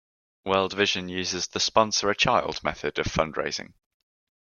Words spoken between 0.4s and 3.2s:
World Vision uses the Sponsor a Child method of